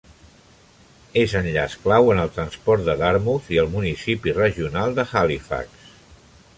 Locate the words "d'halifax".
5.01-5.97